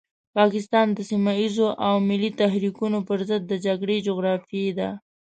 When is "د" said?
0.93-0.99, 3.47-3.53